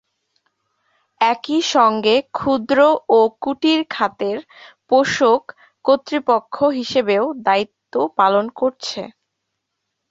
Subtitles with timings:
[1.21, 2.79] একই সঙ্গে ক্ষুদ্র
[3.09, 4.37] ও কুটির খাতের
[4.89, 5.41] পোষক
[5.85, 9.01] কর্তৃপক্ষ হিসাবেও দায়িত্ব পালন করছে।